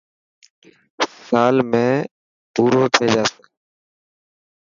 [1.27, 1.85] سال ۾
[2.53, 3.41] پورو ٿي جاسي.